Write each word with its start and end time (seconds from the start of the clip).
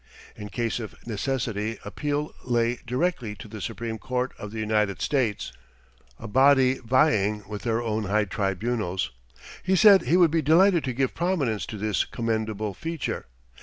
In 0.35 0.49
case 0.49 0.79
of 0.79 0.95
necessity 1.05 1.77
appeal 1.85 2.33
lay 2.43 2.79
directly 2.87 3.35
to 3.35 3.47
the 3.47 3.61
Supreme 3.61 3.99
Court 3.99 4.33
of 4.39 4.49
the 4.49 4.57
United 4.57 4.99
States, 4.99 5.53
a 6.17 6.27
body 6.27 6.79
vying 6.79 7.43
with 7.47 7.61
their 7.61 7.83
own 7.83 8.05
high 8.05 8.25
tribunals. 8.25 9.11
He 9.61 9.75
said 9.75 10.07
he 10.07 10.17
would 10.17 10.31
be 10.31 10.41
delighted 10.41 10.83
to 10.85 10.93
give 10.93 11.13
prominence 11.13 11.67
to 11.67 11.77
this 11.77 12.03
commendable 12.03 12.73
feature. 12.73 13.27